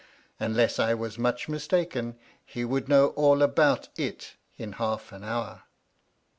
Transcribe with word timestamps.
Unless 0.39 0.79
I 0.79 0.95
was 0.95 1.19
much 1.19 1.47
mistaken, 1.47 2.15
he 2.43 2.65
would 2.65 2.89
know 2.89 3.09
all 3.09 3.43
about 3.43 3.89
it 3.99 4.33
in 4.57 4.71
half 4.71 5.11
an 5.11 5.23
hour. 5.23 5.61